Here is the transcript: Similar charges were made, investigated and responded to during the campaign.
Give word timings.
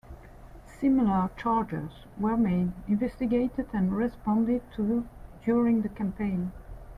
Similar 0.79 1.29
charges 1.37 1.91
were 2.19 2.35
made, 2.35 2.71
investigated 2.87 3.67
and 3.71 3.95
responded 3.95 4.63
to 4.75 5.07
during 5.45 5.83
the 5.83 5.89
campaign. 5.89 6.53